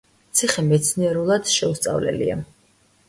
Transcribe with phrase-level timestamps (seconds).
[0.37, 2.43] ციხე მეცნიერულად შეუსწავლელია.